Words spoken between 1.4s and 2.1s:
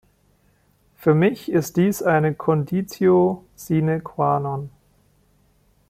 ist dies